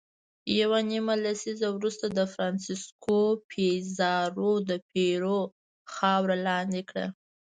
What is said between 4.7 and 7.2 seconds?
پیرو خاوره لاندې کړه.